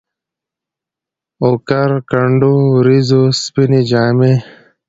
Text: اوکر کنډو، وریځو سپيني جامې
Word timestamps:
اوکر 1.43 1.91
کنډو، 2.09 2.53
وریځو 2.75 3.21
سپيني 3.41 3.81
جامې 3.89 4.33